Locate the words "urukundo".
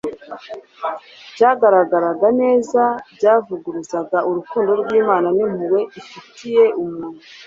4.29-4.71